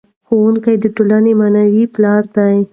[0.25, 2.57] ښوونکی د ټولنې معنوي پلار دی.